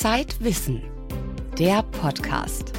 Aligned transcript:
Zeit 0.00 0.36
Wissen, 0.38 0.80
der 1.58 1.82
Podcast. 1.82 2.72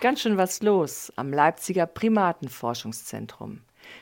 Ganz 0.00 0.22
schön 0.22 0.36
was 0.38 0.60
los 0.60 1.12
am 1.14 1.32
Leipziger 1.32 1.86
Primatenforschungszentrum. 1.86 3.60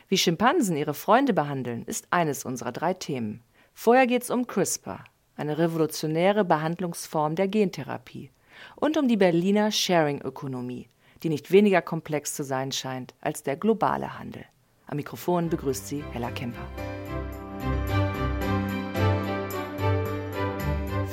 Wie 0.08 0.16
Schimpansen 0.16 0.78
ihre 0.78 0.94
Freunde 0.94 1.34
behandeln, 1.34 1.84
ist 1.84 2.06
eines 2.10 2.46
unserer 2.46 2.72
drei 2.72 2.94
Themen. 2.94 3.42
Vorher 3.74 4.06
geht 4.06 4.22
es 4.22 4.30
um 4.30 4.46
CRISPR, 4.46 5.04
eine 5.36 5.58
revolutionäre 5.58 6.46
Behandlungsform 6.46 7.34
der 7.34 7.48
Gentherapie, 7.48 8.30
und 8.76 8.96
um 8.96 9.08
die 9.08 9.16
Berliner 9.16 9.70
Sharing-Ökonomie, 9.70 10.88
die 11.22 11.28
nicht 11.28 11.50
weniger 11.50 11.82
komplex 11.82 12.34
zu 12.34 12.44
sein 12.44 12.72
scheint 12.72 13.14
als 13.20 13.42
der 13.42 13.56
globale 13.56 14.18
Handel. 14.18 14.44
Am 14.86 14.96
Mikrofon 14.96 15.48
begrüßt 15.48 15.86
sie 15.86 16.04
Hella 16.12 16.30
Kemper. 16.30 16.66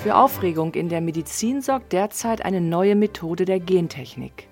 Für 0.02 0.16
Aufregung 0.16 0.73
in 0.75 0.89
der 0.89 1.02
Medizin 1.02 1.62
sorgt 1.62 1.91
derzeit 1.91 2.44
eine 2.45 2.62
neue 2.62 2.95
Methode 2.95 3.45
der 3.45 3.59
Gentechnik. 3.59 4.47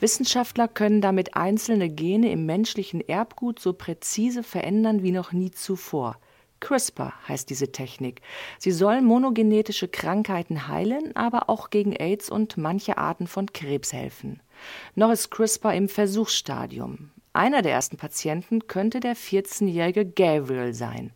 Wissenschaftler 0.00 0.68
können 0.68 1.00
damit 1.00 1.36
einzelne 1.36 1.88
Gene 1.88 2.30
im 2.30 2.46
menschlichen 2.46 3.06
Erbgut 3.06 3.58
so 3.58 3.72
präzise 3.72 4.42
verändern 4.42 5.02
wie 5.02 5.12
noch 5.12 5.32
nie 5.32 5.50
zuvor. 5.50 6.16
CRISPR 6.60 7.12
heißt 7.28 7.50
diese 7.50 7.72
Technik. 7.72 8.22
Sie 8.58 8.72
soll 8.72 9.02
monogenetische 9.02 9.88
Krankheiten 9.88 10.68
heilen, 10.68 11.14
aber 11.14 11.48
auch 11.48 11.70
gegen 11.70 11.92
AIDS 11.92 12.30
und 12.30 12.56
manche 12.56 12.98
Arten 12.98 13.26
von 13.26 13.52
Krebs 13.52 13.92
helfen. 13.92 14.40
Noch 14.94 15.10
ist 15.10 15.30
CRISPR 15.30 15.74
im 15.74 15.88
Versuchsstadium. 15.88 17.10
Einer 17.32 17.60
der 17.60 17.72
ersten 17.72 17.98
Patienten 17.98 18.66
könnte 18.66 19.00
der 19.00 19.14
14-jährige 19.14 20.06
Gabriel 20.06 20.72
sein. 20.72 21.12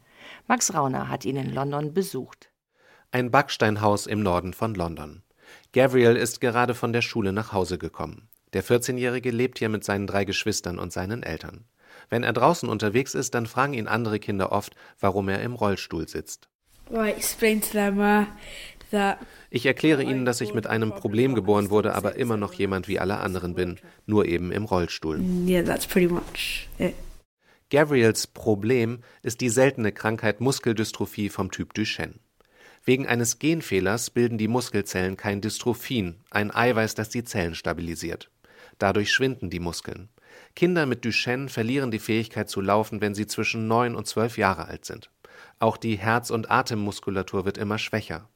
Max 0.46 0.74
Rauner 0.74 1.08
hat 1.08 1.24
ihn 1.24 1.36
in 1.36 1.54
London 1.54 1.94
besucht. 1.94 2.50
Ein 3.10 3.30
Backsteinhaus 3.30 4.06
im 4.06 4.22
Norden 4.22 4.52
von 4.52 4.74
London. 4.74 5.22
Gabriel 5.72 6.16
ist 6.16 6.40
gerade 6.40 6.74
von 6.74 6.92
der 6.92 7.02
Schule 7.02 7.32
nach 7.32 7.52
Hause 7.52 7.78
gekommen. 7.78 8.28
Der 8.52 8.64
14-Jährige 8.64 9.30
lebt 9.30 9.58
hier 9.58 9.68
mit 9.68 9.84
seinen 9.84 10.06
drei 10.06 10.24
Geschwistern 10.24 10.78
und 10.78 10.92
seinen 10.92 11.22
Eltern. 11.22 11.64
Wenn 12.10 12.24
er 12.24 12.32
draußen 12.32 12.68
unterwegs 12.68 13.14
ist, 13.14 13.34
dann 13.34 13.46
fragen 13.46 13.72
ihn 13.72 13.86
andere 13.86 14.18
Kinder 14.18 14.52
oft, 14.52 14.74
warum 14.98 15.28
er 15.28 15.40
im 15.40 15.54
Rollstuhl 15.54 16.08
sitzt. 16.08 16.48
Ich 19.50 19.64
erkläre 19.66 20.02
ihnen, 20.02 20.24
dass 20.24 20.40
ich 20.40 20.52
mit 20.52 20.66
einem 20.66 20.90
Problem 20.90 21.36
geboren 21.36 21.70
wurde, 21.70 21.94
aber 21.94 22.16
immer 22.16 22.36
noch 22.36 22.52
jemand 22.54 22.88
wie 22.88 22.98
alle 22.98 23.18
anderen 23.18 23.54
bin, 23.54 23.78
nur 24.06 24.26
eben 24.26 24.50
im 24.50 24.64
Rollstuhl. 24.64 25.20
Gabriels 27.70 28.26
Problem 28.26 28.98
ist 29.22 29.40
die 29.40 29.48
seltene 29.48 29.92
Krankheit 29.92 30.40
Muskeldystrophie 30.40 31.28
vom 31.28 31.52
Typ 31.52 31.72
Duchenne. 31.74 32.14
Wegen 32.84 33.06
eines 33.06 33.38
Genfehlers 33.38 34.10
bilden 34.10 34.38
die 34.38 34.48
Muskelzellen 34.48 35.16
kein 35.16 35.40
Dystrophin, 35.40 36.16
ein 36.30 36.52
Eiweiß, 36.52 36.96
das 36.96 37.10
die 37.10 37.22
Zellen 37.22 37.54
stabilisiert. 37.54 38.30
Dadurch 38.78 39.12
schwinden 39.12 39.50
die 39.50 39.60
Muskeln. 39.60 40.08
Kinder 40.56 40.86
mit 40.86 41.04
Duchenne 41.04 41.48
verlieren 41.48 41.90
die 41.90 41.98
Fähigkeit 41.98 42.48
zu 42.48 42.60
laufen, 42.60 43.00
wenn 43.00 43.14
sie 43.14 43.26
zwischen 43.26 43.68
neun 43.68 43.94
und 43.94 44.06
zwölf 44.06 44.38
Jahre 44.38 44.66
alt 44.66 44.84
sind. 44.84 45.10
Auch 45.58 45.76
die 45.76 45.96
Herz- 45.96 46.30
und 46.30 46.50
Atemmuskulatur 46.50 47.44
wird 47.44 47.58
immer 47.58 47.78
schwächer. 47.78 48.28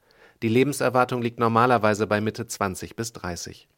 Die 0.42 0.48
Lebenserwartung 0.48 1.22
liegt 1.22 1.39
normalerweise 1.39 2.06
bei 2.06 2.20
Mitte 2.20 2.47
20 2.47 2.97
bis 2.97 3.12
30. 3.12 3.69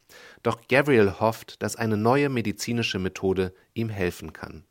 Doch 0.43 0.61
Gabriel 0.69 1.21
hofft, 1.21 1.63
dass 1.63 1.77
eine 1.77 1.97
neue 1.97 2.29
medizinische 2.29 2.99
Methode 2.99 3.53
ihm 3.75 3.89
helfen 3.89 4.33
kann. 4.33 4.65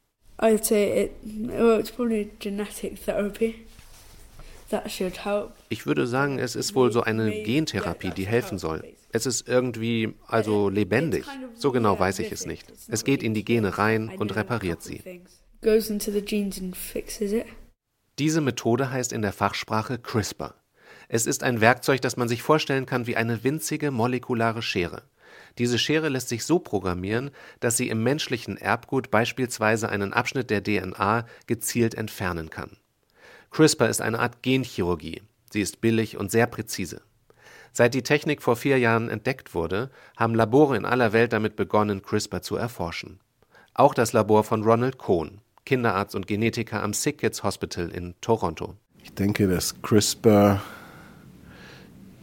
Therapy. 3.01 3.56
Ich 5.69 5.85
würde 5.85 6.07
sagen, 6.07 6.39
es 6.39 6.56
ist 6.56 6.75
wohl 6.75 6.91
so 6.91 7.01
eine 7.01 7.44
Gentherapie, 7.44 8.09
die 8.09 8.25
helfen 8.25 8.57
soll. 8.57 8.83
Es 9.15 9.25
ist 9.25 9.47
irgendwie 9.47 10.13
also 10.27 10.67
lebendig. 10.67 11.23
So 11.55 11.71
genau 11.71 11.97
weiß 11.97 12.19
ich 12.19 12.33
es 12.33 12.45
nicht. 12.45 12.65
Es 12.89 13.05
geht 13.05 13.23
in 13.23 13.33
die 13.33 13.45
Gene 13.45 13.77
rein 13.77 14.09
und 14.09 14.35
repariert 14.35 14.83
sie. 14.83 15.01
Diese 18.19 18.41
Methode 18.41 18.91
heißt 18.91 19.13
in 19.13 19.21
der 19.21 19.31
Fachsprache 19.31 19.99
CRISPR. 19.99 20.55
Es 21.07 21.27
ist 21.27 21.43
ein 21.43 21.61
Werkzeug, 21.61 22.01
das 22.01 22.17
man 22.17 22.27
sich 22.27 22.41
vorstellen 22.41 22.85
kann 22.85 23.07
wie 23.07 23.15
eine 23.15 23.45
winzige 23.45 23.89
molekulare 23.89 24.61
Schere. 24.61 25.03
Diese 25.59 25.79
Schere 25.79 26.09
lässt 26.09 26.27
sich 26.27 26.43
so 26.43 26.59
programmieren, 26.59 27.31
dass 27.61 27.77
sie 27.77 27.87
im 27.87 28.03
menschlichen 28.03 28.57
Erbgut 28.57 29.11
beispielsweise 29.11 29.87
einen 29.87 30.11
Abschnitt 30.11 30.49
der 30.49 30.61
DNA 30.61 31.25
gezielt 31.47 31.95
entfernen 31.95 32.49
kann. 32.49 32.75
CRISPR 33.49 33.87
ist 33.87 34.01
eine 34.01 34.19
Art 34.19 34.41
Genchirurgie. 34.41 35.21
Sie 35.53 35.61
ist 35.61 35.79
billig 35.79 36.17
und 36.17 36.31
sehr 36.31 36.47
präzise. 36.47 37.01
Seit 37.78 37.94
die 37.94 38.03
Technik 38.03 38.41
vor 38.41 38.56
vier 38.56 38.80
Jahren 38.80 39.09
entdeckt 39.09 39.53
wurde, 39.53 39.91
haben 40.16 40.34
Labore 40.34 40.78
in 40.78 40.86
aller 40.86 41.12
Welt 41.12 41.34
damit 41.34 41.58
begonnen, 41.58 42.02
CRISPR 42.02 42.41
zu 42.41 42.56
erforschen. 42.56 43.19
Auch 43.74 43.94
das 43.94 44.13
Labor 44.13 44.46
von 44.46 44.63
Ronald 44.63 44.97
Cohn, 44.97 45.41
Kinderarzt 45.66 46.16
und 46.16 46.25
Genetiker 46.25 46.81
am 46.81 46.94
Sick 46.94 47.18
Kids 47.18 47.44
Hospital 47.44 47.90
in 47.90 48.16
Toronto. 48.22 48.75
Ich 49.03 49.13
denke, 49.13 49.50
dass 49.50 49.81
CRISPR 49.81 50.62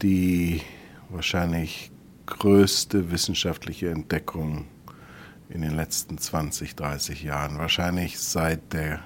die 0.00 0.62
wahrscheinlich 1.10 1.90
größte 2.24 3.10
wissenschaftliche 3.10 3.90
Entdeckung 3.90 4.68
in 5.50 5.60
den 5.60 5.76
letzten 5.76 6.16
20, 6.16 6.76
30 6.76 7.24
Jahren, 7.24 7.58
wahrscheinlich 7.58 8.18
seit 8.18 8.72
der 8.72 9.00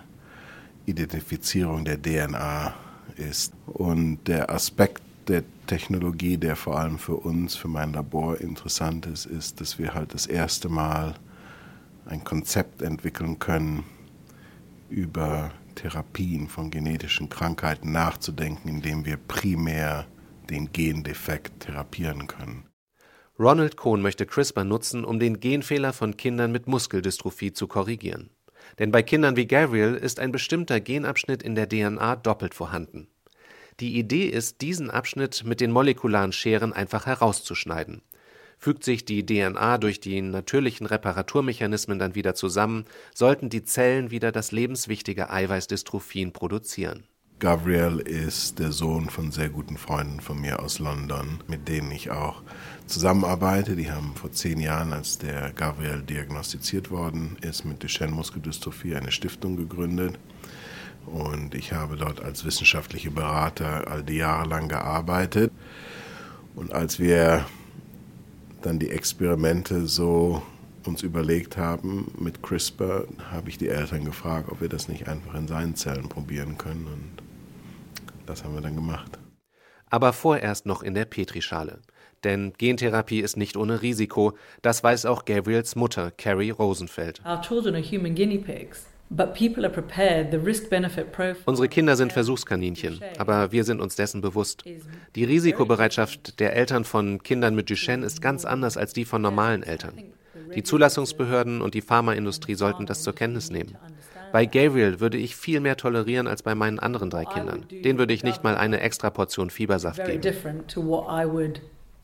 Identifizierung 0.84 1.84
der 1.84 2.01
DNA 2.01 2.73
ist. 3.17 3.53
Und 3.67 4.28
der 4.28 4.49
Aspekt 4.49 5.03
der 5.28 5.42
Technologie, 5.66 6.37
der 6.37 6.56
vor 6.56 6.78
allem 6.78 6.98
für 6.98 7.16
uns, 7.16 7.56
für 7.56 7.69
mein 7.69 7.92
Labor 7.92 8.41
interessant 8.41 9.06
ist, 9.06 9.26
ist, 9.26 9.60
dass 9.60 9.78
wir 9.78 9.94
halt 9.94 10.14
das 10.14 10.26
erste 10.26 10.69
Mal 10.69 11.14
ein 12.06 12.22
Konzept 12.25 12.82
entwickeln 12.82 13.38
können, 13.38 13.84
über 14.88 15.50
Therapien 15.75 16.48
von 16.48 16.70
genetischen 16.70 17.28
Krankheiten 17.28 17.92
nachzudenken, 17.92 18.69
indem 18.69 19.04
wir 19.04 19.16
primär 19.16 20.06
den 20.48 20.72
Gendefekt 20.72 21.60
therapieren 21.60 22.26
können. 22.28 22.66
Ronald 23.38 23.76
Cohn 23.76 24.00
möchte 24.00 24.25
CRISPR 24.25 24.65
nutzen, 24.65 25.04
um 25.04 25.19
den 25.19 25.41
Genfehler 25.41 25.92
von 25.92 26.16
Kindern 26.16 26.53
mit 26.53 26.66
Muskeldystrophie 26.66 27.53
zu 27.53 27.66
korrigieren. 27.66 28.31
Denn 28.78 28.91
bei 28.91 29.03
Kindern 29.03 29.36
wie 29.36 29.47
Gabriel 29.47 29.94
ist 29.94 30.19
ein 30.20 30.32
bestimmter 30.32 30.81
Genabschnitt 30.81 31.42
in 31.42 31.54
der 31.54 31.69
DNA 31.69 32.16
doppelt 32.16 32.54
vorhanden. 32.54 33.09
Die 33.78 33.98
Idee 33.98 34.26
ist, 34.26 34.62
diesen 34.62 34.91
Abschnitt 34.91 35.44
mit 35.44 35.60
den 35.60 35.70
molekularen 35.70 36.32
Scheren 36.32 36.72
einfach 36.72 37.04
herauszuschneiden. 37.04 38.00
Fügt 38.59 38.84
sich 38.84 39.04
die 39.04 39.26
DNA 39.26 39.76
durch 39.76 40.00
die 40.00 40.22
natürlichen 40.22 40.87
Reparaturmechanismen 40.87 41.98
dann 41.98 42.15
wieder 42.15 42.34
zusammen, 42.34 42.86
sollten 43.15 43.50
die 43.50 43.65
Zellen 43.65 44.10
wieder 44.10 44.32
das 44.32 44.50
lebenswichtige 44.50 45.28
Eiweißdystrophin 45.28 46.32
produzieren. 46.32 47.04
Gabriel 47.38 47.98
ist 47.98 48.59
der 48.60 48.72
Sohn 48.72 49.10
von 49.10 49.31
sehr 49.31 49.50
guten 49.50 49.76
Freunden 49.76 50.20
von 50.20 50.41
mir 50.41 50.59
aus 50.60 50.78
London, 50.78 51.41
mit 51.47 51.69
denen 51.69 51.91
ich 51.91 52.10
auch 52.10 52.42
zusammenarbeite. 52.86 53.76
Die 53.76 53.91
haben 53.91 54.15
vor 54.15 54.32
zehn 54.32 54.59
Jahren, 54.59 54.94
als 54.94 55.19
der 55.19 55.53
Gabriel 55.53 56.00
diagnostiziert 56.00 56.91
worden 56.91 57.36
ist, 57.42 57.66
mit 57.66 57.82
Duchenne-Muskeldystrophie 57.82 58.94
eine 58.94 59.12
Stiftung 59.12 59.59
gegründet. 59.59 60.19
Und 61.06 61.55
ich 61.55 61.72
habe 61.72 61.97
dort 61.97 62.21
als 62.22 62.44
wissenschaftlicher 62.44 63.11
Berater 63.11 63.89
all 63.89 64.03
die 64.03 64.17
Jahre 64.17 64.49
lang 64.49 64.69
gearbeitet. 64.69 65.53
Und 66.55 66.72
als 66.72 66.99
wir 66.99 67.47
dann 68.63 68.78
die 68.78 68.91
Experimente 68.91 69.86
so 69.86 70.42
uns 70.84 71.03
überlegt 71.03 71.57
haben 71.57 72.13
mit 72.19 72.42
CRISPR, 72.42 73.07
habe 73.30 73.48
ich 73.48 73.59
die 73.59 73.69
Eltern 73.69 74.04
gefragt, 74.04 74.48
ob 74.51 74.60
wir 74.60 74.69
das 74.69 74.89
nicht 74.89 75.09
einfach 75.09 75.34
in 75.34 75.48
seinen 75.48 75.77
Zellen 75.77 76.09
probieren 76.09 76.59
können. 76.59 76.86
Und 76.86 77.22
das 78.27 78.45
haben 78.45 78.54
wir 78.54 78.60
dann 78.60 78.75
gemacht. 78.75 79.19
Aber 79.91 80.13
vorerst 80.13 80.66
noch 80.66 80.83
in 80.83 80.95
der 80.95 81.04
Petrischale. 81.04 81.80
Denn 82.25 82.53
Gentherapie 82.59 83.21
ist 83.21 83.36
nicht 83.36 83.57
ohne 83.57 83.83
Risiko. 83.83 84.36
Das 84.63 84.83
weiß 84.83 85.07
auch 85.07 85.25
Gabriels 85.25 85.77
Mutter, 85.77 86.10
Carrie 86.10 86.51
Rosenfeld. 86.51 87.21
Unsere 91.44 91.68
Kinder 91.68 91.97
sind 91.97 92.12
Versuchskaninchen, 92.12 93.00
aber 93.18 93.53
wir 93.53 93.64
sind 93.64 93.80
uns 93.80 93.97
dessen 93.97 94.20
bewusst. 94.20 94.64
Die 95.14 95.24
Risikobereitschaft 95.24 96.41
der 96.41 96.56
Eltern 96.56 96.84
von 96.84 97.22
Kindern 97.22 97.54
mit 97.54 97.70
Duchenne 97.70 98.04
ist 98.04 98.20
ganz 98.20 98.44
anders 98.44 98.76
als 98.76 98.92
die 98.92 99.04
von 99.04 99.22
normalen 99.22 99.62
Eltern. 99.62 99.94
Die 100.54 100.62
Zulassungsbehörden 100.62 101.60
und 101.60 101.74
die 101.74 101.82
Pharmaindustrie 101.82 102.54
sollten 102.54 102.86
das 102.86 103.03
zur 103.03 103.14
Kenntnis 103.14 103.50
nehmen. 103.50 103.76
Bei 104.32 104.44
Gabriel 104.44 105.00
würde 105.00 105.18
ich 105.18 105.36
viel 105.36 105.60
mehr 105.60 105.76
tolerieren 105.76 106.26
als 106.26 106.42
bei 106.42 106.54
meinen 106.54 106.78
anderen 106.78 107.10
drei 107.10 107.24
Kindern. 107.24 107.66
Den 107.70 107.98
würde 107.98 108.12
ich 108.12 108.24
nicht 108.24 108.42
mal 108.42 108.56
eine 108.56 108.80
extra 108.80 109.10
Portion 109.10 109.50
Fiebersaft 109.50 110.04
geben. 110.04 110.20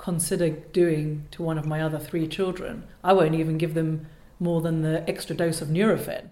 consider 0.02 0.50
doing 0.72 1.24
to 1.30 1.44
one 1.44 1.56
of 1.56 1.64
my 1.64 1.80
other 1.80 2.00
three 2.00 2.26
children. 2.26 2.82
I 3.04 3.12
won't 3.12 3.34
even 3.34 3.56
give 3.56 3.74
them 3.74 4.06
more 4.40 4.60
than 4.60 4.82
the 4.82 5.08
extra 5.08 5.34
dose 5.36 5.62
of 5.62 5.68
Nurofen. 5.68 6.30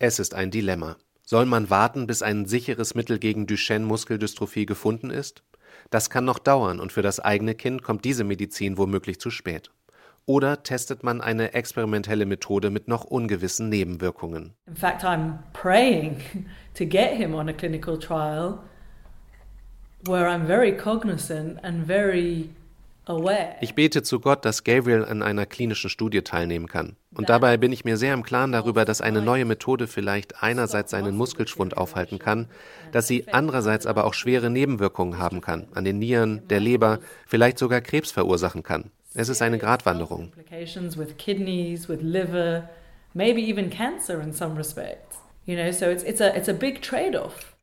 Es 0.00 0.20
ist 0.20 0.32
ein 0.32 0.52
Dilemma. 0.52 0.96
Soll 1.24 1.44
man 1.44 1.70
warten, 1.70 2.06
bis 2.06 2.22
ein 2.22 2.46
sicheres 2.46 2.94
Mittel 2.94 3.18
gegen 3.18 3.48
Duchenne-Muskeldystrophie 3.48 4.64
gefunden 4.64 5.10
ist? 5.10 5.42
Das 5.90 6.08
kann 6.08 6.24
noch 6.24 6.38
dauern 6.38 6.78
und 6.78 6.92
für 6.92 7.02
das 7.02 7.18
eigene 7.18 7.56
Kind 7.56 7.82
kommt 7.82 8.04
diese 8.04 8.22
Medizin 8.22 8.78
womöglich 8.78 9.18
zu 9.18 9.30
spät. 9.30 9.72
Oder 10.24 10.62
testet 10.62 11.02
man 11.02 11.20
eine 11.20 11.52
experimentelle 11.52 12.26
Methode 12.26 12.70
mit 12.70 12.86
noch 12.86 13.06
ungewissen 13.06 13.70
Nebenwirkungen? 13.70 14.54
In 14.68 14.76
fact, 14.76 15.02
I'm 15.02 15.38
praying 15.52 16.20
to 16.74 16.84
get 16.84 17.16
him 17.16 17.34
on 17.34 17.48
a 17.48 17.52
clinical 17.52 17.98
trial 17.98 18.60
where 20.06 20.28
I'm 20.28 20.46
very 20.46 20.76
cognizant 20.76 21.58
and 21.64 21.84
very 21.88 22.50
ich 23.60 23.74
bete 23.74 24.02
zu 24.02 24.20
Gott, 24.20 24.44
dass 24.44 24.64
Gabriel 24.64 25.04
an 25.04 25.22
einer 25.22 25.46
klinischen 25.46 25.90
Studie 25.90 26.22
teilnehmen 26.22 26.68
kann. 26.68 26.96
Und 27.14 27.28
dabei 27.28 27.56
bin 27.56 27.72
ich 27.72 27.84
mir 27.84 27.96
sehr 27.96 28.14
im 28.14 28.22
Klaren 28.22 28.52
darüber, 28.52 28.84
dass 28.84 29.00
eine 29.00 29.22
neue 29.22 29.44
Methode 29.44 29.86
vielleicht 29.86 30.42
einerseits 30.42 30.90
seinen 30.90 31.16
Muskelschwund 31.16 31.76
aufhalten 31.76 32.18
kann, 32.18 32.48
dass 32.92 33.06
sie 33.06 33.28
andererseits 33.32 33.86
aber 33.86 34.04
auch 34.04 34.14
schwere 34.14 34.50
Nebenwirkungen 34.50 35.18
haben 35.18 35.40
kann, 35.40 35.68
an 35.74 35.84
den 35.84 35.98
Nieren, 35.98 36.46
der 36.48 36.60
Leber, 36.60 37.00
vielleicht 37.26 37.58
sogar 37.58 37.80
Krebs 37.80 38.10
verursachen 38.10 38.62
kann. 38.62 38.90
Es 39.14 39.28
ist 39.28 39.42
eine 39.42 39.58
Gratwanderung. 39.58 40.32
Maybe 43.14 43.40
even 43.40 43.70
cancer 43.70 44.20
in 44.20 44.32
some 44.32 44.54
respects. 44.56 45.16
You 45.46 45.56
know, 45.56 45.72
so 45.72 45.86
it's, 45.86 46.04
it's, 46.04 46.20
a, 46.20 46.36
it's 46.36 46.48
a 46.48 46.52
big 46.52 46.82
trade-off. 46.82 47.56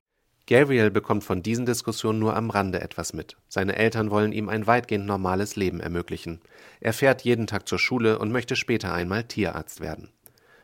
Gabriel 0.48 0.92
bekommt 0.92 1.24
von 1.24 1.42
diesen 1.42 1.66
Diskussionen 1.66 2.20
nur 2.20 2.36
am 2.36 2.52
Rande 2.52 2.80
etwas 2.80 3.14
mit. 3.14 3.36
Seine 3.48 3.78
Eltern 3.78 4.12
wollen 4.12 4.32
ihm 4.32 4.48
ein 4.48 4.68
weitgehend 4.68 5.08
normales 5.08 5.56
Leben 5.56 5.80
ermöglichen. 5.80 6.40
Er 6.80 6.94
fährt 6.94 7.24
jeden 7.24 7.48
Tag 7.48 7.68
zur 7.68 7.80
Schule 7.80 8.20
und 8.20 8.32
möchte 8.32 8.56
später 8.56 8.94
einmal 8.94 9.24
Tierarzt 9.24 9.82
werden. 9.82 10.10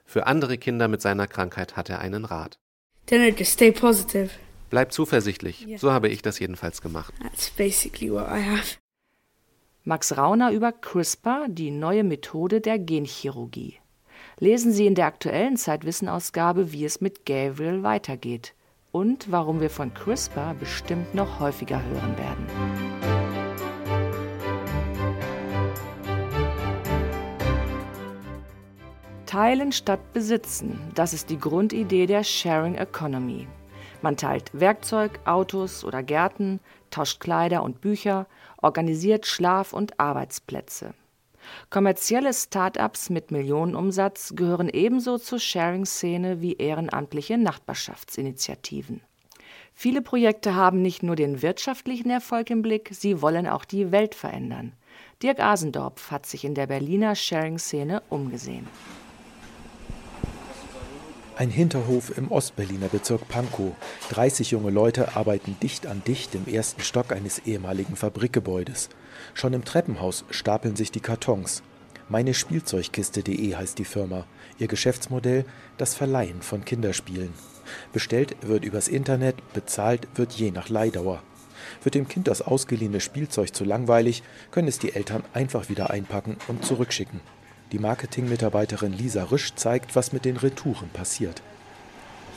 Für 0.05 0.27
andere 0.27 0.59
Kinder 0.59 0.87
mit 0.87 1.01
seiner 1.01 1.25
Krankheit 1.25 1.77
hat 1.77 1.89
er 1.89 1.99
einen 1.99 2.25
Rat. 2.25 2.59
Bleib 4.69 4.91
zuversichtlich. 4.93 5.67
Yeah. 5.67 5.79
So 5.79 5.91
habe 5.91 6.09
ich 6.09 6.21
das 6.21 6.37
jedenfalls 6.37 6.81
gemacht. 6.81 7.13
That's 7.21 7.49
basically 7.49 8.11
what 8.11 8.27
I 8.27 8.43
have. 8.43 8.77
Max 9.83 10.15
Rauner 10.15 10.51
über 10.51 10.71
CRISPR, 10.71 11.47
die 11.49 11.71
neue 11.71 12.03
Methode 12.03 12.61
der 12.61 12.77
Genchirurgie. 12.77 13.79
Lesen 14.37 14.71
Sie 14.71 14.85
in 14.85 14.93
der 14.93 15.07
aktuellen 15.07 15.57
Zeitwissenausgabe, 15.57 16.71
wie 16.71 16.85
es 16.85 17.01
mit 17.01 17.25
Gabriel 17.25 17.81
weitergeht 17.81 18.53
und 18.91 19.31
warum 19.31 19.61
wir 19.61 19.69
von 19.69 19.93
CRISPR 19.93 20.53
bestimmt 20.59 21.13
noch 21.15 21.39
häufiger 21.39 21.81
hören 21.83 22.17
werden. 22.17 22.47
Teilen 29.25 29.71
statt 29.71 30.11
besitzen, 30.11 30.77
das 30.93 31.13
ist 31.13 31.29
die 31.29 31.39
Grundidee 31.39 32.05
der 32.05 32.23
Sharing 32.23 32.75
Economy. 32.75 33.47
Man 34.01 34.17
teilt 34.17 34.51
Werkzeug, 34.51 35.19
Autos 35.25 35.85
oder 35.85 36.03
Gärten, 36.03 36.59
tauscht 36.89 37.21
Kleider 37.21 37.63
und 37.63 37.79
Bücher, 37.79 38.27
organisiert 38.57 39.25
Schlaf- 39.25 39.73
und 39.73 39.99
Arbeitsplätze. 39.99 40.93
Kommerzielle 41.69 42.33
Start-ups 42.33 43.09
mit 43.09 43.31
Millionenumsatz 43.31 44.33
gehören 44.35 44.69
ebenso 44.69 45.17
zur 45.17 45.39
Sharing-Szene 45.39 46.41
wie 46.41 46.53
ehrenamtliche 46.53 47.37
Nachbarschaftsinitiativen. 47.37 49.01
Viele 49.73 50.01
Projekte 50.01 50.55
haben 50.55 50.81
nicht 50.81 51.01
nur 51.03 51.15
den 51.15 51.41
wirtschaftlichen 51.41 52.09
Erfolg 52.09 52.49
im 52.49 52.61
Blick, 52.61 52.89
sie 52.91 53.21
wollen 53.21 53.47
auch 53.47 53.65
die 53.65 53.91
Welt 53.91 54.15
verändern. 54.15 54.73
Dirk 55.23 55.39
Asendorf 55.39 56.11
hat 56.11 56.25
sich 56.25 56.43
in 56.43 56.55
der 56.55 56.67
Berliner 56.67 57.15
Sharing-Szene 57.15 58.01
umgesehen. 58.09 58.67
Ein 61.37 61.49
Hinterhof 61.49 62.15
im 62.17 62.29
Ostberliner 62.31 62.87
Bezirk 62.87 63.27
Pankow. 63.27 63.71
30 64.09 64.51
junge 64.51 64.69
Leute 64.69 65.15
arbeiten 65.15 65.55
dicht 65.63 65.87
an 65.87 66.03
dicht 66.05 66.35
im 66.35 66.45
ersten 66.45 66.81
Stock 66.81 67.11
eines 67.11 67.39
ehemaligen 67.39 67.95
Fabrikgebäudes. 67.95 68.89
Schon 69.33 69.53
im 69.53 69.65
Treppenhaus 69.65 70.25
stapeln 70.29 70.75
sich 70.75 70.91
die 70.91 70.99
Kartons. 70.99 71.63
Meine 72.09 72.33
Spielzeugkiste.de 72.33 73.55
heißt 73.55 73.79
die 73.79 73.85
Firma. 73.85 74.25
Ihr 74.59 74.67
Geschäftsmodell 74.67 75.45
das 75.77 75.95
Verleihen 75.95 76.41
von 76.41 76.65
Kinderspielen. 76.65 77.33
Bestellt 77.93 78.35
wird 78.41 78.65
übers 78.65 78.87
Internet, 78.87 79.35
bezahlt 79.53 80.07
wird 80.15 80.33
je 80.33 80.51
nach 80.51 80.69
Leihdauer. 80.69 81.23
Wird 81.83 81.95
dem 81.95 82.07
Kind 82.07 82.27
das 82.27 82.41
ausgeliehene 82.41 82.99
Spielzeug 82.99 83.55
zu 83.55 83.63
langweilig, 83.63 84.23
können 84.51 84.67
es 84.67 84.79
die 84.79 84.93
Eltern 84.93 85.23
einfach 85.33 85.69
wieder 85.69 85.89
einpacken 85.89 86.37
und 86.47 86.65
zurückschicken. 86.65 87.21
Die 87.71 87.79
Marketingmitarbeiterin 87.79 88.91
Lisa 88.91 89.23
Risch 89.23 89.55
zeigt, 89.55 89.95
was 89.95 90.11
mit 90.11 90.25
den 90.25 90.37
Retouren 90.37 90.89
passiert. 90.89 91.41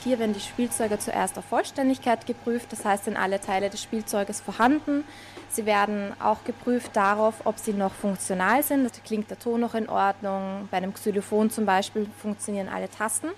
Hier 0.05 0.19
werden 0.19 0.33
die 0.33 0.39
Spielzeuge 0.39 0.99
zuerst 0.99 1.35
auf 1.35 1.45
Vollständigkeit 1.45 2.27
geprüft, 2.27 2.71
das 2.71 2.85
heißt, 2.85 3.05
sind 3.05 3.17
alle 3.17 3.41
Teile 3.41 3.71
des 3.71 3.81
Spielzeuges 3.81 4.39
vorhanden. 4.39 5.03
Sie 5.49 5.65
werden 5.65 6.13
auch 6.21 6.43
geprüft 6.43 6.95
darauf, 6.95 7.33
ob 7.43 7.57
sie 7.57 7.73
noch 7.73 7.91
funktional 7.91 8.61
sind. 8.61 9.03
Klingt 9.03 9.31
der 9.31 9.39
Ton 9.39 9.61
noch 9.61 9.73
in 9.73 9.89
Ordnung? 9.89 10.67
Bei 10.69 10.77
einem 10.77 10.93
Xylophon 10.93 11.49
zum 11.49 11.65
Beispiel 11.65 12.07
funktionieren 12.21 12.69
alle 12.69 12.87
Tasten. 12.87 13.29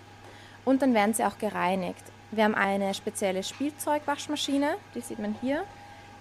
Und 0.65 0.81
dann 0.81 0.93
werden 0.93 1.13
sie 1.13 1.23
auch 1.23 1.37
gereinigt. 1.37 2.03
Wir 2.31 2.43
haben 2.43 2.55
eine 2.55 2.93
spezielle 2.93 3.43
Spielzeugwaschmaschine, 3.43 4.75
die 4.93 4.99
sieht 4.99 5.19
man 5.19 5.37
hier. 5.39 5.63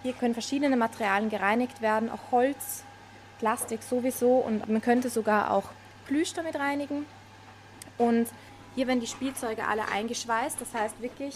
Hier 0.05 0.13
können 0.13 0.35
verschiedene 0.35 0.77
Materialien 0.77 1.29
gereinigt 1.29 1.83
werden, 1.83 2.09
auch 2.09 2.31
Holz, 2.31 2.85
Plastik 3.41 3.83
sowieso 3.83 4.37
und 4.37 4.69
man 4.69 4.81
könnte 4.81 5.11
sogar 5.11 5.51
auch 5.51 5.65
Plüsch 6.07 6.35
damit 6.35 6.55
reinigen. 6.55 7.05
Und 7.99 8.29
hier 8.77 8.87
werden 8.87 9.01
die 9.01 9.07
Spielzeuge 9.07 9.67
alle 9.67 9.89
eingeschweißt, 9.89 10.61
das 10.61 10.73
heißt 10.75 11.03
wirklich 11.03 11.35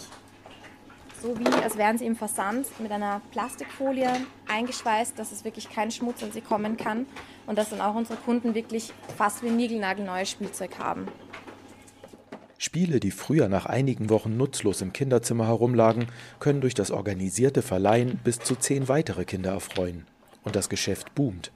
so 1.21 1.37
wie 1.37 1.45
als 1.45 1.77
wären 1.77 1.97
sie 1.97 2.05
im 2.05 2.15
Versand 2.15 2.67
mit 2.79 2.91
einer 2.91 3.21
Plastikfolie 3.31 4.09
eingeschweißt, 4.47 5.17
dass 5.19 5.31
es 5.31 5.43
wirklich 5.43 5.69
kein 5.69 5.91
Schmutz 5.91 6.23
an 6.23 6.31
sie 6.31 6.41
kommen 6.41 6.77
kann 6.77 7.05
und 7.45 7.57
dass 7.57 7.69
dann 7.69 7.81
auch 7.81 7.93
unsere 7.93 8.17
Kunden 8.17 8.55
wirklich 8.55 8.91
fast 9.17 9.43
wie 9.43 9.49
niegelnagelneues 9.49 10.31
Spielzeug 10.31 10.79
haben. 10.79 11.07
Spiele, 12.57 12.99
die 12.99 13.11
früher 13.11 13.49
nach 13.49 13.65
einigen 13.65 14.09
Wochen 14.09 14.37
nutzlos 14.37 14.81
im 14.81 14.93
Kinderzimmer 14.93 15.47
herumlagen, 15.47 16.07
können 16.39 16.61
durch 16.61 16.73
das 16.75 16.91
organisierte 16.91 17.61
Verleihen 17.61 18.19
bis 18.23 18.39
zu 18.39 18.55
zehn 18.55 18.87
weitere 18.87 19.25
Kinder 19.25 19.51
erfreuen. 19.51 20.05
Und 20.43 20.55
das 20.55 20.69
Geschäft 20.69 21.13
boomt. 21.15 21.51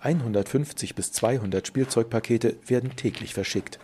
150 0.00 0.94
bis 0.94 1.12
200 1.12 1.66
Spielzeugpakete 1.66 2.56
werden 2.66 2.96
täglich 2.96 3.32
verschickt 3.34 3.78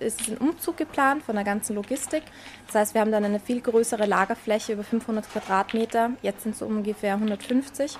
ist 0.00 0.28
ein 0.28 0.38
Umzug 0.38 0.76
geplant 0.76 1.22
von 1.22 1.34
der 1.34 1.44
ganzen 1.44 1.76
Logistik. 1.76 2.22
Das 2.66 2.74
heißt, 2.74 2.94
wir 2.94 3.00
haben 3.00 3.12
dann 3.12 3.24
eine 3.24 3.40
viel 3.40 3.60
größere 3.60 4.06
Lagerfläche 4.06 4.72
über 4.72 4.84
500 4.84 5.30
Quadratmeter. 5.30 6.10
Jetzt 6.22 6.42
sind 6.42 6.52
es 6.52 6.58
so 6.58 6.66
ungefähr 6.66 7.14
150. 7.14 7.96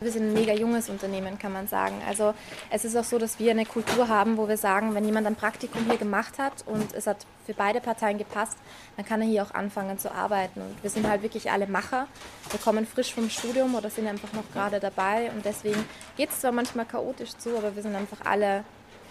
Wir 0.00 0.12
sind 0.12 0.28
ein 0.28 0.32
mega 0.32 0.52
junges 0.52 0.88
Unternehmen, 0.88 1.40
kann 1.40 1.52
man 1.52 1.66
sagen. 1.66 1.96
Also 2.06 2.32
es 2.70 2.84
ist 2.84 2.96
auch 2.96 3.02
so, 3.02 3.18
dass 3.18 3.40
wir 3.40 3.50
eine 3.50 3.66
Kultur 3.66 4.06
haben, 4.06 4.36
wo 4.36 4.46
wir 4.46 4.56
sagen, 4.56 4.94
wenn 4.94 5.04
jemand 5.04 5.26
ein 5.26 5.34
Praktikum 5.34 5.86
hier 5.86 5.96
gemacht 5.96 6.38
hat 6.38 6.52
und 6.66 6.94
es 6.94 7.08
hat 7.08 7.26
für 7.44 7.54
beide 7.54 7.80
Parteien 7.80 8.16
gepasst, 8.16 8.56
dann 8.96 9.04
kann 9.04 9.20
er 9.22 9.26
hier 9.26 9.42
auch 9.42 9.52
anfangen 9.54 9.98
zu 9.98 10.12
arbeiten. 10.12 10.60
Und 10.60 10.82
wir 10.82 10.90
sind 10.90 11.08
halt 11.08 11.22
wirklich 11.22 11.50
alle 11.50 11.66
Macher. 11.66 12.06
Wir 12.50 12.60
kommen 12.60 12.86
frisch 12.86 13.12
vom 13.12 13.28
Studium 13.28 13.74
oder 13.74 13.90
sind 13.90 14.06
einfach 14.06 14.32
noch 14.34 14.48
gerade 14.52 14.78
dabei. 14.78 15.32
Und 15.34 15.44
deswegen 15.44 15.84
geht 16.16 16.30
es 16.30 16.40
zwar 16.42 16.52
manchmal 16.52 16.86
chaotisch 16.86 17.36
zu, 17.36 17.56
aber 17.56 17.74
wir 17.74 17.82
sind 17.82 17.96
einfach 17.96 18.18
alle 18.24 18.62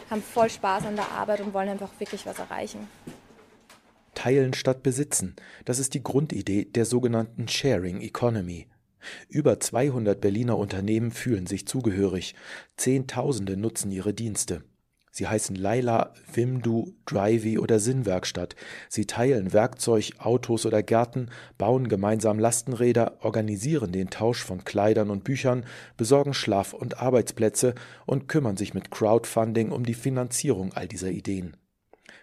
haben 0.09 0.21
voll 0.21 0.49
Spaß 0.49 0.85
an 0.85 0.95
der 0.95 1.11
Arbeit 1.11 1.41
und 1.41 1.53
wollen 1.53 1.69
einfach 1.69 1.91
wirklich 1.99 2.25
was 2.25 2.39
erreichen. 2.39 2.87
Teilen 4.13 4.53
statt 4.53 4.81
besitzen, 4.81 5.35
das 5.65 5.79
ist 5.79 5.93
die 5.93 6.01
Grundidee 6.01 6.65
der 6.65 6.85
sogenannten 6.85 7.47
Sharing 7.47 8.01
Economy. 8.01 8.67
Über 9.29 9.59
200 9.59 10.19
Berliner 10.19 10.57
Unternehmen 10.57 11.11
fühlen 11.11 11.45
sich 11.45 11.67
zugehörig, 11.67 12.35
Zehntausende 12.77 13.57
nutzen 13.57 13.91
ihre 13.91 14.13
Dienste. 14.13 14.63
Sie 15.17 15.27
heißen 15.27 15.55
Laila, 15.55 16.13
Wimdu, 16.31 16.93
Drivey 17.07 17.57
oder 17.57 17.79
Sinnwerkstatt. 17.79 18.55
Sie 18.87 19.07
teilen 19.07 19.51
Werkzeug, 19.51 20.11
Autos 20.19 20.67
oder 20.67 20.83
Gärten, 20.83 21.31
bauen 21.57 21.89
gemeinsam 21.89 22.37
Lastenräder, 22.37 23.17
organisieren 23.21 23.91
den 23.91 24.11
Tausch 24.11 24.43
von 24.43 24.63
Kleidern 24.63 25.09
und 25.09 25.23
Büchern, 25.23 25.65
besorgen 25.97 26.35
Schlaf- 26.35 26.73
und 26.73 27.01
Arbeitsplätze 27.01 27.73
und 28.05 28.27
kümmern 28.27 28.57
sich 28.57 28.75
mit 28.75 28.91
Crowdfunding 28.91 29.71
um 29.71 29.87
die 29.87 29.95
Finanzierung 29.95 30.73
all 30.73 30.87
dieser 30.87 31.09
Ideen. 31.09 31.57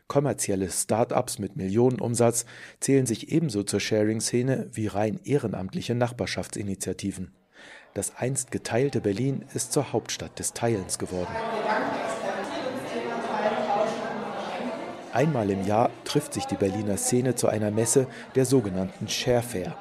Kommerzielle 0.06 0.70
Start-ups 0.70 1.40
mit 1.40 1.56
Millionenumsatz 1.56 2.46
zählen 2.78 3.06
sich 3.06 3.32
ebenso 3.32 3.64
zur 3.64 3.80
Sharing-Szene 3.80 4.70
wie 4.72 4.86
rein 4.86 5.18
ehrenamtliche 5.24 5.96
Nachbarschaftsinitiativen. 5.96 7.34
Das 7.92 8.14
einst 8.14 8.52
geteilte 8.52 9.00
Berlin 9.00 9.46
ist 9.52 9.72
zur 9.72 9.92
Hauptstadt 9.92 10.38
des 10.38 10.52
Teilens 10.52 11.00
geworden. 11.00 11.34
Einmal 15.14 15.48
im 15.50 15.64
Jahr 15.64 15.90
trifft 16.02 16.34
sich 16.34 16.44
die 16.46 16.56
Berliner 16.56 16.96
Szene 16.96 17.36
zu 17.36 17.46
einer 17.46 17.70
Messe, 17.70 18.08
der 18.34 18.44
sogenannten 18.44 19.06
Share 19.06 19.42
Fair. 19.42 19.76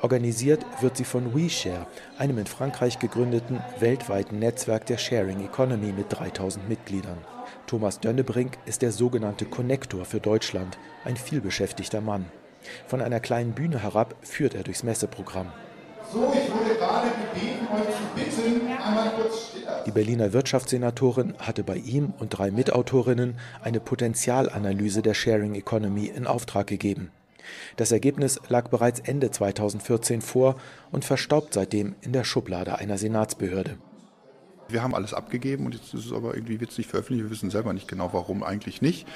Organisiert 0.00 0.64
wird 0.80 0.96
sie 0.96 1.02
von 1.02 1.34
WeShare, 1.34 1.88
einem 2.18 2.38
in 2.38 2.46
Frankreich 2.46 3.00
gegründeten 3.00 3.58
weltweiten 3.80 4.38
Netzwerk 4.38 4.86
der 4.86 4.98
Sharing 4.98 5.44
Economy 5.44 5.90
mit 5.90 6.06
3000 6.10 6.68
Mitgliedern. 6.68 7.18
Thomas 7.66 7.98
Dönnebrink 7.98 8.58
ist 8.64 8.80
der 8.80 8.92
sogenannte 8.92 9.44
Connector 9.44 10.04
für 10.04 10.20
Deutschland, 10.20 10.78
ein 11.04 11.16
vielbeschäftigter 11.16 12.00
Mann. 12.00 12.26
Von 12.86 13.00
einer 13.00 13.18
kleinen 13.18 13.54
Bühne 13.54 13.82
herab 13.82 14.14
führt 14.22 14.54
er 14.54 14.62
durchs 14.62 14.84
Messeprogramm. 14.84 15.50
So, 16.12 16.32
ich 16.32 16.52
wurde 16.52 16.74
gerade 16.78 17.08
gebeten, 17.08 17.66
euch 17.74 17.96
zu 17.96 18.42
bitten, 18.42 18.66
einmal 18.70 19.10
kurz 19.10 19.48
stiller. 19.48 19.82
Die 19.84 19.90
Berliner 19.90 20.32
Wirtschaftssenatorin 20.32 21.34
hatte 21.38 21.64
bei 21.64 21.76
ihm 21.76 22.12
und 22.18 22.30
drei 22.30 22.50
Mitautorinnen 22.50 23.38
eine 23.62 23.80
Potenzialanalyse 23.80 25.02
der 25.02 25.14
Sharing 25.14 25.54
Economy 25.54 26.06
in 26.06 26.26
Auftrag 26.26 26.68
gegeben. 26.68 27.10
Das 27.76 27.92
Ergebnis 27.92 28.40
lag 28.48 28.68
bereits 28.68 29.00
Ende 29.00 29.30
2014 29.30 30.20
vor 30.20 30.56
und 30.92 31.04
verstaubt 31.04 31.54
seitdem 31.54 31.96
in 32.02 32.12
der 32.12 32.24
Schublade 32.24 32.78
einer 32.78 32.98
Senatsbehörde. 32.98 33.76
Wir 34.68 34.82
haben 34.82 34.94
alles 34.94 35.14
abgegeben 35.14 35.66
und 35.66 35.74
jetzt 35.74 35.94
ist 35.94 36.06
es 36.06 36.12
aber 36.12 36.34
irgendwie 36.34 36.60
wird 36.60 36.70
es 36.70 36.78
nicht 36.78 36.90
veröffentlicht. 36.90 37.24
Wir 37.24 37.30
wissen 37.30 37.50
selber 37.50 37.72
nicht 37.72 37.86
genau, 37.86 38.12
warum 38.12 38.42
eigentlich 38.42 38.82
nicht. 38.82 39.06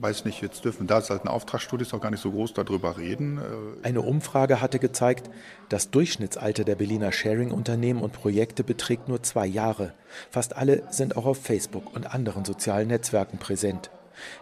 Weiß 0.00 0.24
nicht, 0.24 0.42
jetzt 0.42 0.64
dürfen 0.64 0.86
da 0.86 0.98
ist 0.98 1.10
halt 1.10 1.22
eine 1.22 1.30
Auftragsstudie, 1.30 1.82
ist 1.82 1.94
auch 1.94 2.00
gar 2.00 2.10
nicht 2.10 2.22
so 2.22 2.30
groß, 2.30 2.52
darüber 2.52 2.98
reden. 2.98 3.38
Äh. 3.38 3.86
Eine 3.86 4.02
Umfrage 4.02 4.60
hatte 4.60 4.78
gezeigt, 4.78 5.30
das 5.70 5.90
Durchschnittsalter 5.90 6.64
der 6.64 6.76
Berliner 6.76 7.10
Sharing-Unternehmen 7.10 8.02
und 8.02 8.12
Projekte 8.12 8.64
beträgt 8.64 9.08
nur 9.08 9.22
zwei 9.22 9.46
Jahre. 9.46 9.94
Fast 10.30 10.56
alle 10.56 10.82
sind 10.90 11.16
auch 11.16 11.24
auf 11.24 11.38
Facebook 11.38 11.94
und 11.94 12.14
anderen 12.14 12.44
sozialen 12.44 12.88
Netzwerken 12.88 13.38
präsent. 13.38 13.90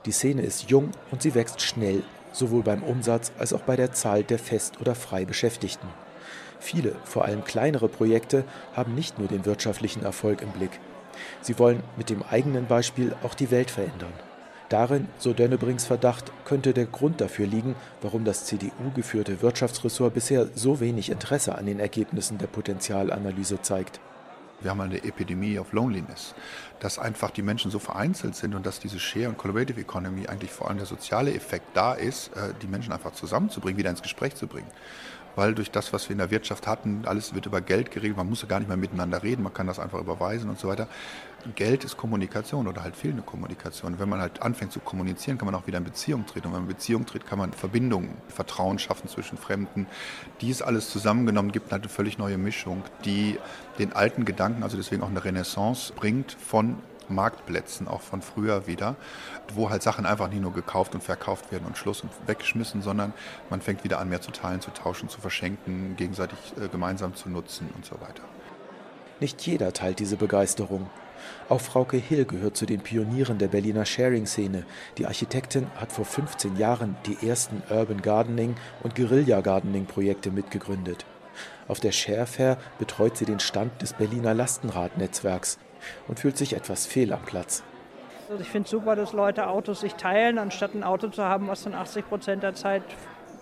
Die 0.05 0.13
Szene 0.13 0.43
ist 0.43 0.71
jung 0.71 0.91
und 1.11 1.23
sie 1.23 1.35
wächst 1.35 1.61
schnell 1.63 2.03
sowohl 2.33 2.63
beim 2.63 2.83
Umsatz 2.83 3.33
als 3.39 3.53
auch 3.53 3.63
bei 3.63 3.77
der 3.77 3.93
Zahl 3.93 4.25
der 4.25 4.39
fest 4.39 4.81
oder 4.81 4.95
frei 4.95 5.25
Beschäftigten. 5.25 5.89
Viele, 6.59 6.97
vor 7.05 7.25
allem 7.25 7.45
kleinere 7.45 7.89
Projekte 7.89 8.45
haben 8.75 8.95
nicht 8.95 9.19
nur 9.19 9.29
den 9.29 9.45
wirtschaftlichen 9.45 10.03
Erfolg 10.03 10.43
im 10.43 10.51
Blick. 10.51 10.81
Sie 11.41 11.59
wollen 11.59 11.83
mit 11.97 12.11
dem 12.11 12.23
eigenen 12.23 12.67
Beispiel 12.67 13.15
auch 13.23 13.35
die 13.35 13.51
Welt 13.51 13.71
verändern. 13.71 14.13
Darin, 14.69 15.07
so 15.19 15.33
Dönnebrings 15.33 15.85
Verdacht, 15.85 16.33
könnte 16.45 16.73
der 16.73 16.87
Grund 16.87 17.21
dafür 17.21 17.47
liegen, 17.47 17.77
warum 18.03 18.25
das 18.25 18.47
CDU-geführte 18.47 19.41
Wirtschaftsressort 19.41 20.15
bisher 20.15 20.49
so 20.57 20.81
wenig 20.81 21.09
Interesse 21.11 21.57
an 21.57 21.67
den 21.67 21.79
Ergebnissen 21.79 22.39
der 22.39 22.49
Potenzialanalyse 22.49 23.63
zeigt. 23.63 24.01
Wir 24.61 24.71
haben 24.71 24.81
eine 24.81 25.05
Epidemie 25.05 25.59
of 25.59 25.73
Loneliness, 25.73 26.35
dass 26.81 26.99
einfach 26.99 27.31
die 27.31 27.43
Menschen 27.43 27.71
so 27.71 27.79
vereinzelt 27.79 28.35
sind 28.35 28.55
und 28.55 28.67
dass 28.67 28.81
diese 28.81 28.99
Share- 28.99 29.29
und 29.29 29.39
Collaborative 29.39 29.81
Economy 29.81 30.27
eigentlich 30.27 30.51
vor 30.51 30.69
allem 30.69 30.79
der 30.79 30.87
soziale 30.87 31.33
Effekt 31.33 31.77
da 31.77 31.93
ist, 31.93 32.29
äh, 32.29 32.55
die 32.63 32.67
Menschen 32.67 32.93
einfach 32.93 33.13
zusammenzubringen, 33.13 33.79
wieder 33.79 33.91
ins 33.91 34.03
Gespräch 34.03 34.35
zu 34.35 34.49
bringen 34.49 34.67
weil 35.37 35.55
durch 35.55 35.71
das, 35.71 35.93
was 35.93 36.09
wir 36.09 36.13
in 36.13 36.19
der 36.19 36.31
Wirtschaft 36.31 36.67
hatten, 36.67 37.05
alles 37.07 37.35
wird 37.35 37.47
über 37.47 37.61
Geld 37.61 37.91
geregelt, 37.91 38.17
man 38.17 38.29
muss 38.29 38.43
ja 38.43 38.49
gar 38.49 38.59
nicht 38.59 38.69
mehr 38.69 38.77
miteinander 38.77 39.23
reden, 39.23 39.43
man 39.43 39.55
kann 39.55 39.67
das 39.67 39.79
einfach 39.79 40.01
überweisen 40.01 40.51
und 40.51 40.59
so 40.59 40.69
weiter. 40.69 40.89
Geld 41.55 41.85
ist 41.85 41.97
Kommunikation 41.97 42.67
oder 42.67 42.83
halt 42.83 42.97
fehlende 42.97 43.23
Kommunikation. 43.23 44.01
Wenn 44.01 44.09
man 44.09 44.21
halt 44.21 44.43
anfängt 44.43 44.73
zu 44.73 44.81
kommunizieren, 44.81 45.39
kann 45.39 45.47
man 45.47 45.55
auch 45.55 45.67
wieder 45.69 45.79
in 45.79 45.85
Beziehung 45.85 46.27
treten. 46.27 46.49
Und 46.49 46.55
wenn 46.55 46.63
man 46.63 46.69
in 46.69 46.75
Beziehung 46.75 47.07
tritt, 47.07 47.25
kann 47.25 47.39
man 47.39 47.53
Verbindungen, 47.53 48.17
Vertrauen 48.29 48.81
schaffen 48.81 49.09
zwischen 49.09 49.39
Fremden. 49.39 49.87
Dies 50.41 50.61
alles 50.61 50.91
zusammengenommen 50.91 51.53
gibt 51.53 51.71
halt 51.71 51.83
eine 51.83 51.89
völlig 51.89 52.19
neue 52.19 52.39
Mischung, 52.39 52.83
die 53.05 53.39
den 53.79 53.93
alten 53.93 54.25
Gedanken, 54.25 54.65
also 54.65 54.77
deswegen 54.77 55.03
auch 55.03 55.09
eine 55.09 55.25
Renaissance 55.25 55.93
bringt 55.93 56.33
von 56.33 56.79
Marktplätzen, 57.11 57.89
auch 57.89 58.01
von 58.01 58.23
früher 58.23 58.67
wieder, 58.67 58.97
wo 59.55 59.71
halt 59.71 59.83
Sachen 59.83 60.07
einfach 60.07 60.29
nicht 60.29 60.43
nur 60.43 60.53
gekauft 60.53 60.95
und 60.95 61.03
verkauft 61.03 61.53
werden 61.53 61.67
und 61.67 61.77
Schluss 61.77 62.03
und 62.03 62.11
weggeschmissen, 62.27 62.83
sondern 62.83 63.13
man 63.51 63.61
fängt 63.61 63.85
wieder 63.85 63.99
an, 63.99 64.09
mehr 64.09 64.21
zu 64.21 64.31
teilen, 64.31 64.61
zu 64.61 64.71
tauschen, 64.71 65.09
zu 65.09 65.21
verschenken, 65.21 65.97
gegenseitig 65.97 66.39
äh, 66.61 66.69
gemeinsam 66.69 67.15
zu 67.15 67.29
nutzen 67.29 67.69
und 67.75 67.85
so 67.85 67.95
weiter. 68.01 68.23
Nicht 69.21 69.47
jeder 69.47 69.73
teilt 69.73 69.99
diese 69.99 70.17
Begeisterung. 70.17 70.91
Auch 71.49 71.61
Frauke 71.61 71.97
Hill 71.97 72.25
gehört 72.25 72.57
zu 72.57 72.67
den 72.67 72.81
Pionieren 72.81 73.39
der 73.39 73.49
Berliner 73.49 73.87
Sharing-Szene. 73.87 74.65
Die 74.99 75.07
Architektin 75.07 75.69
hat 75.77 75.93
vor 75.93 76.05
15 76.05 76.57
Jahren 76.57 76.97
die 77.07 77.27
ersten 77.27 77.63
Urban 77.71 78.03
Gardening 78.03 78.57
und 78.83 78.95
Guerilla 78.95 79.41
Gardening-Projekte 79.41 80.31
mitgegründet. 80.31 81.07
Auf 81.69 81.81
der 81.81 81.93
Share 81.93 82.27
Fair 82.27 82.59
betreut 82.79 83.17
sie 83.17 83.25
den 83.25 83.41
Stand 83.41 83.83
des 83.83 83.93
Berliner 83.95 84.35
Lastenradnetzwerks 84.35 85.59
und 86.09 86.21
fühlt 86.21 86.37
sich 86.37 86.55
etwas 86.55 86.87
fehl 86.87 87.13
am 87.13 87.23
Platz. 87.23 87.63
Also 88.29 88.43
ich 88.43 88.49
finde 88.49 88.65
es 88.65 88.71
super, 88.71 88.97
dass 88.97 89.13
Leute 89.13 89.47
Autos 89.47 89.81
sich 89.81 89.95
teilen, 89.95 90.39
anstatt 90.39 90.75
ein 90.75 90.83
Auto 90.83 91.09
zu 91.09 91.23
haben, 91.23 91.49
was 91.49 91.63
dann 91.63 91.75
80 91.75 92.09
Prozent 92.09 92.43
der 92.43 92.55
Zeit 92.55 92.83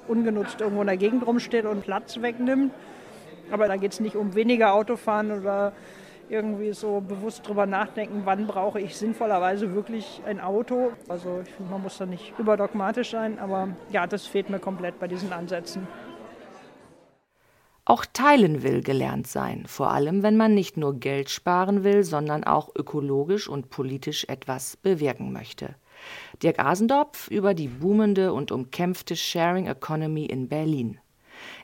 ungenutzt 0.08 0.60
irgendwo 0.60 0.82
in 0.82 0.86
der 0.86 0.98
Gegend 0.98 1.26
rumsteht 1.26 1.64
und 1.64 1.82
Platz 1.82 2.20
wegnimmt. 2.20 2.72
Aber 3.50 3.68
da 3.68 3.76
geht 3.76 3.92
es 3.92 4.00
nicht 4.00 4.16
um 4.16 4.34
weniger 4.34 4.74
Autofahren 4.74 5.32
oder 5.32 5.72
irgendwie 6.28 6.72
so 6.72 7.00
bewusst 7.00 7.46
drüber 7.46 7.66
nachdenken, 7.66 8.22
wann 8.24 8.46
brauche 8.46 8.80
ich 8.80 8.96
sinnvollerweise 8.96 9.74
wirklich 9.74 10.22
ein 10.26 10.40
Auto. 10.40 10.92
Also 11.08 11.40
ich 11.44 11.52
finde, 11.52 11.70
man 11.70 11.82
muss 11.82 11.98
da 11.98 12.06
nicht 12.06 12.32
überdogmatisch 12.38 13.10
sein, 13.10 13.38
aber 13.38 13.68
ja, 13.90 14.06
das 14.06 14.26
fehlt 14.26 14.50
mir 14.50 14.58
komplett 14.58 14.98
bei 14.98 15.06
diesen 15.06 15.32
Ansätzen. 15.32 15.86
Auch 17.86 18.06
teilen 18.06 18.62
will 18.62 18.82
gelernt 18.82 19.26
sein, 19.26 19.64
vor 19.66 19.90
allem 19.90 20.22
wenn 20.22 20.38
man 20.38 20.54
nicht 20.54 20.78
nur 20.78 20.98
Geld 20.98 21.28
sparen 21.28 21.84
will, 21.84 22.02
sondern 22.02 22.44
auch 22.44 22.70
ökologisch 22.74 23.46
und 23.46 23.68
politisch 23.68 24.24
etwas 24.24 24.78
bewirken 24.78 25.32
möchte. 25.32 25.74
Dirk 26.42 26.58
Asendorf 26.58 27.28
über 27.28 27.52
die 27.52 27.68
boomende 27.68 28.32
und 28.32 28.52
umkämpfte 28.52 29.16
Sharing 29.16 29.66
Economy 29.66 30.24
in 30.24 30.48
Berlin. 30.48 30.98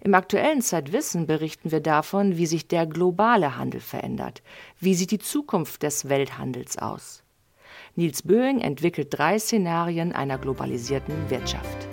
Im 0.03 0.15
aktuellen 0.15 0.61
Zeitwissen 0.61 1.27
berichten 1.27 1.71
wir 1.71 1.81
davon, 1.81 2.37
wie 2.37 2.47
sich 2.47 2.69
der 2.69 2.87
globale 2.87 3.57
Handel 3.57 3.81
verändert. 3.81 4.43
Wie 4.79 4.95
sieht 4.95 5.13
die 5.13 5.19
Zukunft 5.19 5.83
des 5.83 6.09
Welthandels 6.09 6.77
aus? 6.77 7.23
Nils 7.97 8.23
Böing 8.23 8.61
entwickelt 8.61 9.09
drei 9.11 9.39
Szenarien 9.39 10.13
einer 10.13 10.39
globalisierten 10.39 11.31
Wirtschaft. 11.31 11.89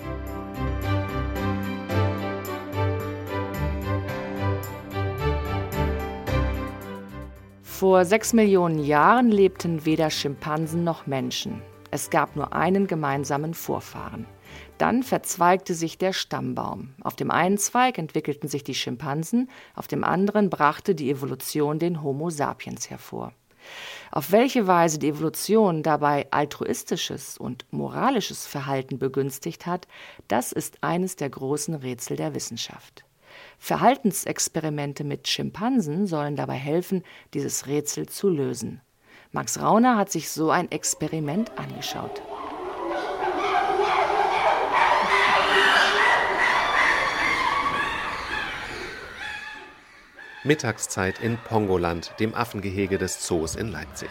Vor 7.78 8.04
sechs 8.04 8.32
Millionen 8.32 8.80
Jahren 8.80 9.30
lebten 9.30 9.84
weder 9.84 10.10
Schimpansen 10.10 10.82
noch 10.82 11.06
Menschen. 11.06 11.62
Es 11.92 12.10
gab 12.10 12.34
nur 12.34 12.52
einen 12.52 12.88
gemeinsamen 12.88 13.54
Vorfahren. 13.54 14.26
Dann 14.78 15.04
verzweigte 15.04 15.74
sich 15.74 15.96
der 15.96 16.12
Stammbaum. 16.12 16.92
Auf 17.02 17.14
dem 17.14 17.30
einen 17.30 17.56
Zweig 17.56 17.96
entwickelten 17.96 18.48
sich 18.48 18.64
die 18.64 18.74
Schimpansen, 18.74 19.48
auf 19.76 19.86
dem 19.86 20.02
anderen 20.02 20.50
brachte 20.50 20.96
die 20.96 21.08
Evolution 21.08 21.78
den 21.78 22.02
Homo 22.02 22.30
sapiens 22.30 22.90
hervor. 22.90 23.32
Auf 24.10 24.32
welche 24.32 24.66
Weise 24.66 24.98
die 24.98 25.10
Evolution 25.10 25.84
dabei 25.84 26.26
altruistisches 26.32 27.38
und 27.38 27.64
moralisches 27.70 28.44
Verhalten 28.44 28.98
begünstigt 28.98 29.66
hat, 29.66 29.86
das 30.26 30.50
ist 30.50 30.82
eines 30.82 31.14
der 31.14 31.30
großen 31.30 31.76
Rätsel 31.76 32.16
der 32.16 32.34
Wissenschaft. 32.34 33.04
Verhaltensexperimente 33.58 35.04
mit 35.04 35.28
Schimpansen 35.28 36.06
sollen 36.06 36.36
dabei 36.36 36.54
helfen, 36.54 37.02
dieses 37.34 37.66
Rätsel 37.66 38.08
zu 38.08 38.28
lösen. 38.28 38.80
Max 39.32 39.60
Rauner 39.60 39.96
hat 39.96 40.10
sich 40.10 40.30
so 40.30 40.50
ein 40.50 40.70
Experiment 40.70 41.52
angeschaut. 41.58 42.22
Mittagszeit 50.44 51.20
in 51.20 51.36
Pongoland, 51.36 52.14
dem 52.20 52.34
Affengehege 52.34 52.96
des 52.96 53.20
Zoos 53.20 53.54
in 53.54 53.70
Leipzig. 53.70 54.08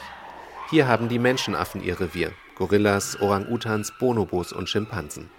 Hier 0.69 0.87
haben 0.87 1.09
die 1.09 1.19
Menschenaffen 1.19 1.81
ihr 1.81 1.99
Revier. 1.99 2.31
Gorillas, 2.55 3.19
Orang-Utans, 3.21 3.93
Bonobos 3.97 4.51
und 4.51 4.69
Schimpansen. 4.69 5.29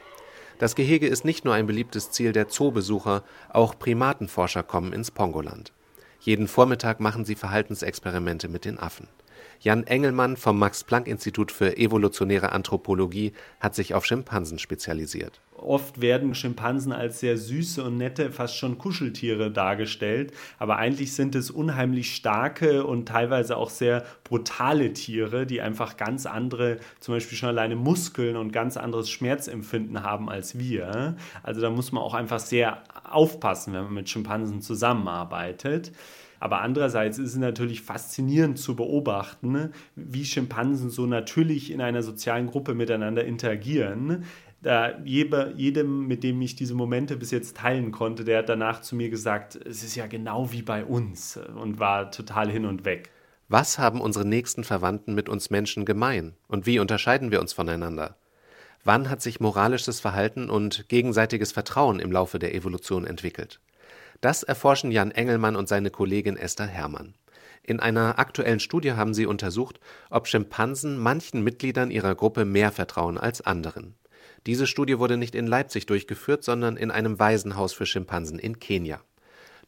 Das 0.59 0.75
Gehege 0.75 1.07
ist 1.07 1.25
nicht 1.25 1.45
nur 1.45 1.55
ein 1.55 1.67
beliebtes 1.67 2.11
Ziel 2.11 2.33
der 2.33 2.49
Zoobesucher, 2.49 3.23
auch 3.49 3.79
Primatenforscher 3.79 4.65
kommen 4.65 4.93
ins 4.93 5.13
Pongoland. 5.13 5.73
Jeden 6.21 6.49
Vormittag 6.49 6.99
machen 6.99 7.25
sie 7.25 7.37
Verhaltensexperimente 7.37 8.49
mit 8.49 8.65
den 8.65 8.79
Affen. 8.79 9.07
Jan 9.61 9.85
Engelmann 9.87 10.37
vom 10.37 10.59
Max-Planck-Institut 10.59 11.53
für 11.53 11.77
evolutionäre 11.77 12.53
Anthropologie 12.53 13.33
hat 13.61 13.77
sich 13.77 13.95
auf 13.95 14.05
Schimpansen 14.05 14.59
spezialisiert. 14.59 15.41
Oft 15.59 16.01
werden 16.01 16.35
Schimpansen 16.35 16.93
als 16.93 17.21
sehr 17.21 17.37
süße 17.37 17.83
und 17.83 17.97
nette, 17.97 18.31
fast 18.31 18.57
schon 18.57 18.79
Kuscheltiere 18.79 19.51
dargestellt, 19.51 20.33
aber 20.59 20.77
eigentlich 20.77 21.15
sind 21.15 21.35
es 21.35 21.51
unheimlich 21.51 22.15
starke 22.15 22.85
und 22.85 23.09
teilweise 23.09 23.57
auch 23.57 23.71
sehr 23.71 24.05
brutale 24.25 24.93
Tiere, 24.93 25.47
die 25.47 25.61
einfach 25.61 25.97
ganz 25.97 26.27
andere, 26.27 26.79
zum 27.01 27.15
Beispiel 27.15 27.37
schon 27.37 27.49
alleine 27.49 27.77
Muskeln 27.77 28.37
und 28.37 28.53
ganz 28.53 28.77
anderes 28.77 29.11
Schmerzempfinden 29.11 30.03
haben 30.03 30.31
als 30.31 30.59
wir. 30.59 31.17
Also 31.43 31.61
da 31.61 31.71
muss 31.71 31.93
man 31.93 32.03
auch 32.03 32.15
einfach 32.15 32.39
sehr 32.39 32.83
aufpassen, 33.05 33.73
wenn 33.73 33.85
man 33.85 33.95
mit 33.95 34.09
Schimpansen 34.09 34.63
zusammenarbeitet. 34.63 35.93
Aber 36.41 36.61
andererseits 36.61 37.19
ist 37.19 37.33
es 37.33 37.37
natürlich 37.37 37.83
faszinierend 37.83 38.59
zu 38.59 38.77
beobachten, 38.77 39.73
wie 39.97 40.25
Schimpansen 40.25 40.91
so 40.91 41.07
natürlich 41.07 41.73
in 41.73 41.81
einer 41.81 42.03
sozialen 42.03 42.47
Gruppe 42.47 42.75
miteinander 42.75 43.25
interagieren. 43.25 44.25
Da 44.61 44.99
jedem, 45.05 46.07
mit 46.07 46.25
dem 46.25 46.43
ich 46.43 46.57
diese 46.57 46.75
Momente 46.75 47.17
bis 47.17 47.31
jetzt 47.31 47.57
teilen 47.57 47.93
konnte, 47.93 48.25
der 48.25 48.39
hat 48.39 48.49
danach 48.49 48.81
zu 48.81 48.97
mir 48.97 49.09
gesagt, 49.09 49.57
es 49.57 49.85
ist 49.85 49.95
ja 49.95 50.07
genau 50.07 50.53
wie 50.53 50.63
bei 50.63 50.85
uns 50.85 51.37
und 51.37 51.79
war 51.79 52.11
total 52.11 52.51
hin 52.51 52.65
und 52.65 52.85
weg. 52.85 53.11
Was 53.49 53.79
haben 53.79 54.01
unsere 54.01 54.27
nächsten 54.27 54.65
Verwandten 54.65 55.15
mit 55.15 55.29
uns 55.29 55.51
Menschen 55.51 55.85
gemein 55.85 56.35
und 56.49 56.67
wie 56.67 56.81
unterscheiden 56.81 57.31
wir 57.31 57.41
uns 57.41 57.53
voneinander? 57.53 58.17
Wann 58.85 59.09
hat 59.09 59.23
sich 59.23 59.41
moralisches 59.41 60.01
Verhalten 60.01 60.51
und 60.51 60.89
gegenseitiges 60.89 61.53
Vertrauen 61.53 61.99
im 61.99 62.13
Laufe 62.13 62.39
der 62.39 62.55
Evolution 62.55 63.07
entwickelt? 63.07 63.61
Das 64.21 64.43
erforschen 64.43 64.91
Jan 64.91 65.13
Engelmann 65.13 65.57
und 65.57 65.69
seine 65.69 65.91
Kollegin 65.91 66.37
Esther 66.37 66.67
Hermann. 66.67 67.15
In 67.63 67.81
einer 67.81 68.19
aktuellen 68.19 68.61
Studie 68.61 68.93
haben 68.93 69.15
sie 69.15 69.27
untersucht, 69.27 69.79
ob 70.11 70.27
Schimpansen 70.27 70.99
manchen 70.99 71.43
Mitgliedern 71.43 71.91
ihrer 71.91 72.15
Gruppe 72.15 72.45
mehr 72.45 72.73
vertrauen 72.73 73.19
als 73.19 73.41
anderen. 73.41 73.95
Diese 74.47 74.67
Studie 74.67 74.99
wurde 74.99 75.17
nicht 75.17 75.35
in 75.35 75.47
Leipzig 75.47 75.87
durchgeführt, 75.87 76.45
sondern 76.45 76.77
in 76.77 76.91
einem 76.91 77.19
Waisenhaus 77.19 77.73
für 77.73 77.87
Schimpansen 77.87 78.39
in 78.39 78.59
Kenia. 78.59 79.01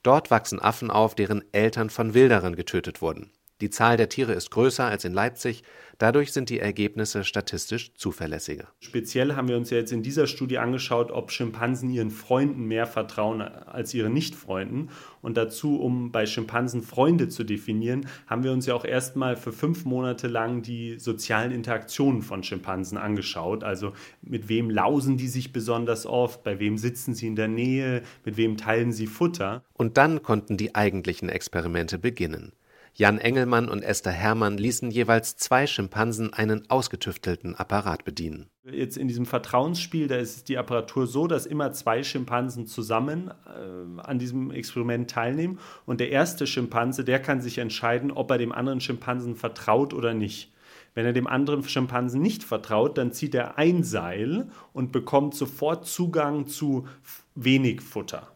Dort 0.03 0.31
wachsen 0.31 0.61
Affen 0.61 0.91
auf, 0.91 1.15
deren 1.15 1.45
Eltern 1.53 1.91
von 1.91 2.15
Wilderern 2.15 2.57
getötet 2.57 3.03
wurden. 3.03 3.31
Die 3.61 3.69
Zahl 3.71 3.99
der 3.99 4.09
Tiere 4.09 4.33
ist 4.33 4.51
größer 4.51 4.85
als 4.87 5.05
in 5.05 5.13
Leipzig, 5.13 5.63
dadurch 5.99 6.33
sind 6.33 6.49
die 6.49 6.61
Ergebnisse 6.61 7.25
statistisch 7.25 7.93
zuverlässiger. 7.95 8.69
Speziell 8.81 9.35
haben 9.35 9.49
wir 9.49 9.59
uns 9.59 9.69
ja 9.69 9.77
jetzt 9.77 9.93
in 9.93 10.03
dieser 10.03 10.27
Studie 10.27 10.57
angeschaut, 10.57 11.11
ob 11.11 11.31
Schimpansen 11.31 11.91
ihren 11.91 12.11
Freunden 12.11 12.65
mehr 12.65 12.87
vertrauen 12.87 13.43
als 13.43 13.93
ihren 13.93 14.15
Nicht-Freunden. 14.15 14.89
Und 15.21 15.37
dazu, 15.37 15.79
um 15.79 16.11
bei 16.11 16.25
Schimpansen 16.25 16.81
Freunde 16.81 17.29
zu 17.29 17.45
definieren, 17.45 18.07
haben 18.27 18.45
wir 18.45 18.53
uns 18.53 18.65
ja 18.65 18.75
auch 18.75 18.87
erstmal 18.87 19.37
für 19.37 19.53
fünf 19.53 19.85
Monate 19.85 20.27
lang 20.27 20.63
die 20.63 20.99
sozialen 20.99 21.53
Interaktionen 21.53 22.23
von 22.23 22.43
Schimpansen 22.43 22.97
angeschaut. 22.97 23.63
Also 23.63 23.93
mit 24.23 24.49
wem 24.49 24.71
lausen 24.71 25.19
die 25.19 25.29
sich 25.29 25.53
besonders 25.53 26.07
oft, 26.07 26.43
bei 26.43 26.59
wem 26.59 26.79
sitzen 26.79 27.15
sie 27.15 27.27
in 27.27 27.37
der 27.37 27.49
Nähe, 27.49 28.03
mit 28.25 28.39
wem 28.39 28.57
teilen 28.57 28.93
sie 28.93 29.07
Futter. 29.07 29.63
Und 29.75 29.99
dann 29.99 30.23
konnten 30.23 30.57
die 30.57 30.75
eigentlichen 30.75 31.29
Experimente 31.29 31.99
beginnen. 31.99 32.53
Jan 32.95 33.19
Engelmann 33.19 33.69
und 33.69 33.83
Esther 33.83 34.13
Hermann 34.13 34.59
ließen 34.59 34.91
jeweils 34.91 35.37
zwei 35.37 35.67
Schimpansen 35.67 36.33
einen 36.33 36.69
ausgetüftelten 36.71 37.55
Apparat 37.55 38.05
bedienen. 38.05 38.49
Jetzt 38.71 38.97
in 38.99 39.09
diesem 39.09 39.27
Vertrauensspiel, 39.27 40.07
da 40.07 40.17
ist 40.17 40.49
die 40.49 40.59
Apparatur 40.59 41.07
so, 41.07 41.27
dass 41.27 41.47
immer 41.47 41.73
zwei 41.73 42.03
Schimpansen 42.03 42.67
zusammen 42.67 43.31
äh, 43.47 44.01
an 44.01 44.19
diesem 44.19 44.51
Experiment 44.51 45.11
teilnehmen 45.11 45.59
und 45.87 46.01
der 46.01 46.11
erste 46.11 46.47
Schimpanse, 46.47 47.05
der 47.05 47.21
kann 47.21 47.41
sich 47.41 47.59
entscheiden, 47.59 48.11
ob 48.11 48.31
er 48.31 48.39
dem 48.39 48.53
anderen 48.53 48.81
Schimpansen 48.81 49.35
vertraut 49.35 49.95
oder 49.95 50.15
nicht. 50.15 50.53
Wenn 50.95 51.07
er 51.07 51.13
dem 51.13 51.27
anderen 51.27 51.63
Schimpansen 51.63 52.21
nicht 52.21 52.43
vertraut, 52.43 52.99
dann 52.99 53.13
zieht 53.13 53.35
er 53.35 53.59
ein 53.59 53.85
Seil 53.85 54.49
und 54.73 54.93
bekommt 54.93 55.35
sofort 55.35 55.87
Zugang 55.87 56.47
zu 56.47 56.87
wenig 57.35 57.81
Futter. 57.81 58.33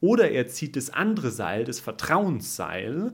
Oder 0.00 0.30
er 0.30 0.48
zieht 0.48 0.74
das 0.74 0.90
andere 0.90 1.30
Seil, 1.30 1.64
das 1.64 1.78
Vertrauensseil, 1.78 3.12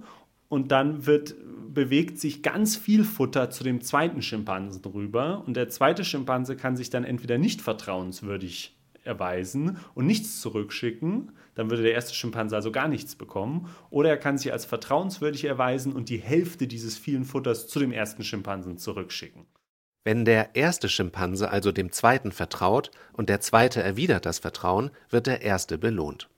und 0.49 0.73
dann 0.73 1.07
wird, 1.07 1.35
bewegt 1.73 2.19
sich 2.19 2.43
ganz 2.43 2.76
viel 2.76 3.05
Futter 3.05 3.50
zu 3.50 3.64
dem 3.64 3.81
zweiten 3.81 4.23
Schimpansen 4.23 4.85
rüber 4.85 5.45
und 5.47 5.57
der 5.57 5.69
zweite 5.69 6.05
Schimpanse 6.05 6.57
kann 6.57 6.76
sich 6.76 6.90
dann 6.90 7.05
entweder 7.05 7.38
nicht 7.38 7.61
vertrauenswürdig 7.61 8.75
erweisen 9.05 9.78
und 9.95 10.07
nichts 10.07 10.40
zurückschicken, 10.40 11.33
dann 11.55 11.71
würde 11.71 11.83
der 11.83 11.95
erste 11.95 12.14
Schimpanse 12.14 12.55
also 12.55 12.71
gar 12.71 12.88
nichts 12.88 13.17
bekommen, 13.17 13.69
oder 13.90 14.11
er 14.11 14.17
kann 14.17 14.38
sich 14.38 14.52
als 14.52 14.64
vertrauenswürdig 14.64 15.45
erweisen 15.45 15.93
und 15.93 16.09
die 16.09 16.19
Hälfte 16.19 16.69
dieses 16.69 16.97
vielen 16.97 17.25
Futters 17.25 17.67
zu 17.67 17.81
dem 17.81 17.90
ersten 17.90 18.23
Schimpansen 18.23 18.78
zurückschicken. 18.78 19.47
Wenn 20.05 20.25
der 20.25 20.55
erste 20.55 20.88
Schimpanse 20.88 21.50
also 21.50 21.73
dem 21.73 21.90
zweiten 21.93 22.33
vertraut 22.33 22.90
und 23.12 23.28
der 23.28 23.40
zweite 23.40 23.83
erwidert 23.83 24.25
das 24.25 24.38
Vertrauen, 24.38 24.90
wird 25.11 25.26
der 25.26 25.43
erste 25.43 25.76
belohnt. 25.76 26.28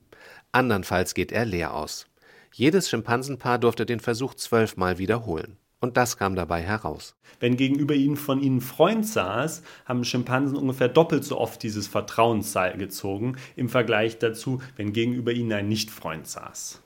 Andernfalls 0.51 1.13
geht 1.13 1.31
er 1.31 1.45
leer 1.45 1.73
aus. 1.73 2.07
Jedes 2.53 2.89
Schimpansenpaar 2.89 3.59
durfte 3.59 3.85
den 3.85 4.01
Versuch 4.01 4.33
zwölfmal 4.33 4.97
wiederholen. 4.97 5.57
Und 5.79 5.97
das 5.97 6.17
kam 6.17 6.35
dabei 6.35 6.61
heraus. 6.61 7.15
Wenn 7.39 7.57
gegenüber 7.57 7.95
ihnen 7.95 8.17
von 8.17 8.39
ihnen 8.39 8.61
Freund 8.61 9.07
saß, 9.07 9.63
haben 9.85 10.03
Schimpansen 10.03 10.55
ungefähr 10.55 10.89
doppelt 10.89 11.23
so 11.23 11.39
oft 11.39 11.63
dieses 11.63 11.87
Vertrauensseil 11.87 12.77
gezogen 12.77 13.37
im 13.55 13.67
Vergleich 13.67 14.19
dazu, 14.19 14.61
wenn 14.75 14.93
gegenüber 14.93 15.31
ihnen 15.31 15.53
ein 15.53 15.67
Nicht-Freund 15.69 16.27
saß. 16.27 16.83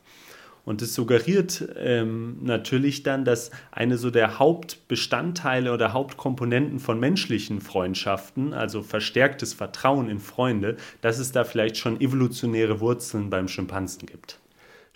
Und 0.64 0.82
es 0.82 0.96
suggeriert 0.96 1.68
ähm, 1.78 2.38
natürlich 2.42 3.04
dann, 3.04 3.26
dass 3.26 3.52
eine 3.72 3.98
so 3.98 4.10
der 4.12 4.40
Hauptbestandteile 4.40 5.74
oder 5.74 5.94
Hauptkomponenten 5.94 6.80
von 6.80 7.00
menschlichen 7.00 7.62
Freundschaften, 7.62 8.54
also 8.54 8.82
verstärktes 8.82 9.54
Vertrauen 9.54 10.10
in 10.10 10.20
Freunde, 10.20 10.78
dass 11.02 11.20
es 11.20 11.32
da 11.32 11.44
vielleicht 11.44 11.78
schon 11.78 12.02
evolutionäre 12.02 12.80
Wurzeln 12.80 13.30
beim 13.30 13.48
Schimpansen 13.48 14.08
gibt. 14.08 14.40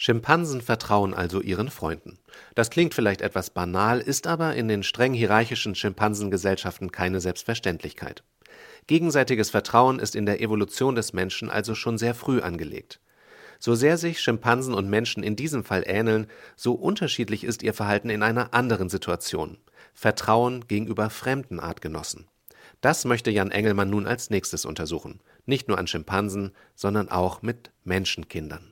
Schimpansen 0.02 0.62
vertrauen 0.62 1.14
also 1.14 1.42
ihren 1.42 1.70
Freunden. 1.70 2.20
Das 2.56 2.70
klingt 2.70 2.94
vielleicht 2.94 3.20
etwas 3.20 3.50
banal, 3.50 4.00
ist 4.00 4.28
aber 4.28 4.56
in 4.56 4.70
den 4.70 4.82
streng 4.82 5.14
hierarchischen 5.14 5.76
Schimpansengesellschaften 5.76 6.94
keine 6.94 7.20
Selbstverständlichkeit. 7.20 8.24
Gegenseitiges 8.88 9.50
Vertrauen 9.50 10.00
ist 10.00 10.16
in 10.16 10.26
der 10.26 10.40
Evolution 10.40 10.96
des 10.96 11.12
Menschen 11.12 11.50
also 11.50 11.76
schon 11.76 11.98
sehr 11.98 12.16
früh 12.16 12.40
angelegt. 12.40 13.02
So 13.60 13.76
sehr 13.76 13.98
sich 13.98 14.22
Schimpansen 14.22 14.74
und 14.74 14.90
Menschen 14.90 15.22
in 15.22 15.36
diesem 15.36 15.66
Fall 15.66 15.84
ähneln, 15.86 16.28
so 16.56 16.76
unterschiedlich 16.76 17.44
ist 17.44 17.62
ihr 17.62 17.74
Verhalten 17.74 18.10
in 18.10 18.24
einer 18.24 18.54
anderen 18.54 18.88
Situation. 18.88 19.58
Vertrauen 19.94 20.66
gegenüber 20.70 21.10
fremden 21.10 21.60
Artgenossen. 21.60 22.30
Das 22.80 23.04
möchte 23.04 23.32
Jan 23.32 23.52
Engelmann 23.52 23.90
nun 23.90 24.08
als 24.08 24.30
nächstes 24.30 24.64
untersuchen. 24.64 25.20
Nicht 25.46 25.68
nur 25.68 25.78
an 25.78 25.88
Schimpansen, 25.88 26.54
sondern 26.74 27.10
auch 27.10 27.42
mit 27.42 27.72
Menschenkindern. 27.84 28.72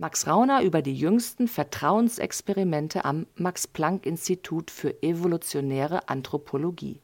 Max 0.00 0.28
Rauner 0.28 0.62
über 0.62 0.80
die 0.80 0.94
jüngsten 0.94 1.48
Vertrauensexperimente 1.48 3.04
am 3.04 3.26
Max-Planck-Institut 3.34 4.70
für 4.70 5.02
evolutionäre 5.02 6.08
Anthropologie. 6.08 7.02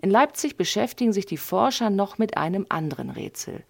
In 0.00 0.10
Leipzig 0.10 0.56
beschäftigen 0.56 1.12
sich 1.12 1.26
die 1.26 1.36
Forscher 1.36 1.90
noch 1.90 2.16
mit 2.16 2.36
einem 2.36 2.66
anderen 2.68 3.10
Rätsel, 3.10 3.64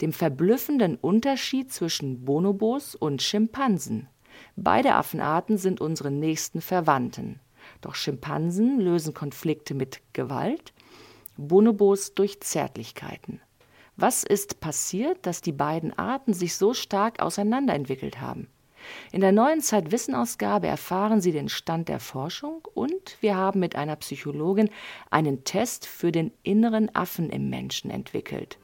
dem 0.00 0.14
verblüffenden 0.14 0.96
Unterschied 0.96 1.74
zwischen 1.74 2.24
Bonobos 2.24 2.94
und 2.94 3.20
Schimpansen. 3.20 4.08
Beide 4.56 4.94
Affenarten 4.94 5.58
sind 5.58 5.82
unsere 5.82 6.10
nächsten 6.10 6.62
Verwandten. 6.62 7.38
Doch 7.82 7.94
Schimpansen 7.94 8.80
lösen 8.80 9.12
Konflikte 9.12 9.74
mit 9.74 10.00
Gewalt, 10.14 10.72
Bonobos 11.36 12.14
durch 12.14 12.40
Zärtlichkeiten. 12.40 13.42
Was 14.00 14.24
ist 14.24 14.60
passiert, 14.60 15.26
dass 15.26 15.42
die 15.42 15.52
beiden 15.52 15.92
Arten 15.98 16.32
sich 16.32 16.56
so 16.56 16.72
stark 16.72 17.20
auseinanderentwickelt 17.20 18.18
haben? 18.18 18.48
In 19.12 19.20
der 19.20 19.30
neuen 19.30 19.60
Zeitwissenausgabe 19.60 20.68
erfahren 20.68 21.20
Sie 21.20 21.32
den 21.32 21.50
Stand 21.50 21.90
der 21.90 22.00
Forschung 22.00 22.66
und 22.72 23.18
wir 23.20 23.36
haben 23.36 23.60
mit 23.60 23.76
einer 23.76 23.96
Psychologin 23.96 24.70
einen 25.10 25.44
Test 25.44 25.84
für 25.84 26.12
den 26.12 26.32
inneren 26.42 26.88
Affen 26.96 27.28
im 27.28 27.50
Menschen 27.50 27.90
entwickelt. 27.90 28.58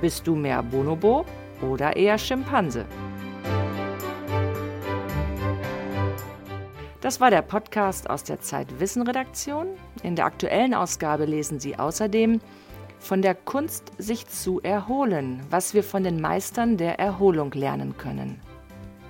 Bist 0.00 0.26
du 0.26 0.34
mehr 0.34 0.62
Bonobo 0.62 1.26
oder 1.60 1.94
eher 1.94 2.16
Schimpanse? 2.16 2.86
Das 7.02 7.20
war 7.20 7.28
der 7.28 7.42
Podcast 7.42 8.08
aus 8.08 8.24
der 8.24 8.40
Zeitwissen 8.40 9.02
Redaktion. 9.02 9.66
In 10.02 10.16
der 10.16 10.24
aktuellen 10.24 10.72
Ausgabe 10.72 11.26
lesen 11.26 11.60
Sie 11.60 11.78
außerdem 11.78 12.40
von 13.00 13.22
der 13.22 13.34
Kunst, 13.34 13.90
sich 13.98 14.28
zu 14.28 14.60
erholen, 14.60 15.42
was 15.50 15.74
wir 15.74 15.82
von 15.82 16.04
den 16.04 16.20
Meistern 16.20 16.76
der 16.76 17.00
Erholung 17.00 17.50
lernen 17.52 17.96
können. 17.96 18.40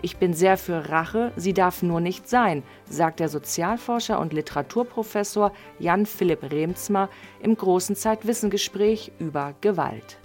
Ich 0.03 0.17
bin 0.17 0.33
sehr 0.33 0.57
für 0.57 0.89
Rache, 0.89 1.33
sie 1.37 1.53
darf 1.53 1.83
nur 1.83 2.01
nicht 2.01 2.27
sein, 2.27 2.63
sagt 2.89 3.21
der 3.21 3.29
Sozialforscher 3.29 4.19
und 4.19 4.33
Literaturprofessor 4.33 5.53
Jan 5.79 6.07
Philipp 6.07 6.51
Remzmer 6.51 7.11
im 7.41 7.55
großen 7.55 7.97
Zeitwissengespräch 7.97 9.13
über 9.19 9.55
Gewalt. 9.61 10.17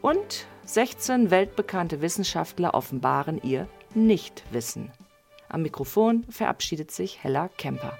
Und 0.00 0.46
16 0.64 1.30
weltbekannte 1.30 2.00
Wissenschaftler 2.00 2.72
offenbaren 2.72 3.42
ihr 3.42 3.68
Nichtwissen. 3.94 4.90
Am 5.50 5.62
Mikrofon 5.62 6.24
verabschiedet 6.30 6.90
sich 6.90 7.22
Hella 7.22 7.48
Kemper. 7.58 7.92